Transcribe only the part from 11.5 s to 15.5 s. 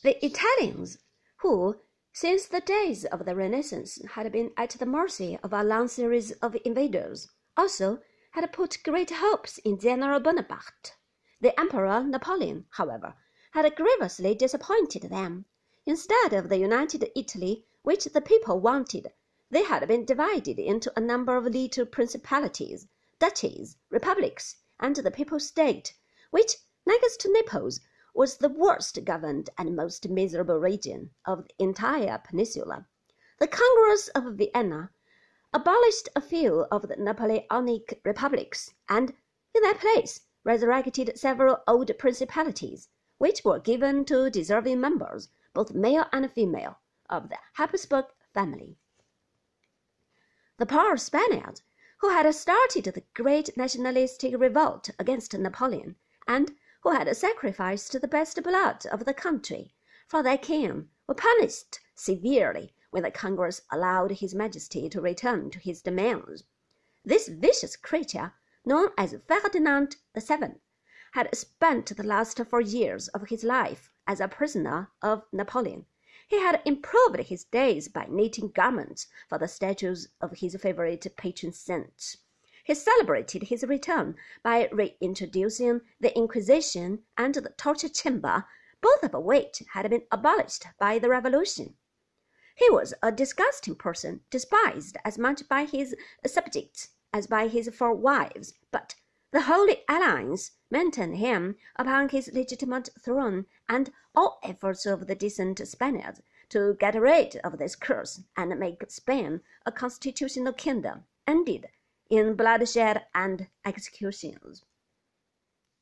Emperor Napoleon, however, had grievously disappointed them.